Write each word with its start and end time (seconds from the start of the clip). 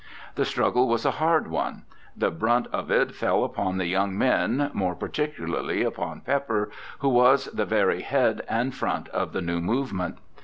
The 0.33 0.45
struggle 0.45 0.87
was 0.87 1.05
a 1.05 1.11
hard 1.21 1.45
one; 1.45 1.83
the 2.17 2.31
brunt 2.31 2.65
of 2.73 2.89
it 2.89 3.13
fell 3.13 3.43
upon 3.43 3.77
the 3.77 3.85
young 3.85 4.17
men, 4.17 4.71
more 4.73 4.95
particularly 4.95 5.83
upon 5.83 6.21
Pepper, 6.21 6.71
who 7.01 7.09
was 7.09 7.45
the 7.53 7.65
very 7.65 8.01
head 8.01 8.41
and 8.49 8.73
front 8.73 9.09
of 9.09 9.31
the 9.31 9.41
new 9.43 9.61
movement. 9.61 10.17